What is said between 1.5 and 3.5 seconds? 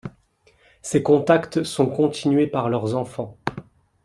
sont continués par leurs enfants.